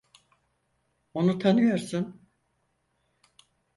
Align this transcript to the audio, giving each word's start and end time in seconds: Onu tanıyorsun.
Onu 1.13 1.39
tanıyorsun. 1.39 2.27